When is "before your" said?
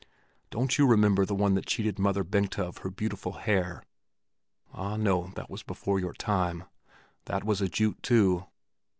5.61-6.13